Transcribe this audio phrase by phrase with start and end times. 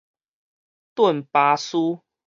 [0.95, 1.77] 頓巴斯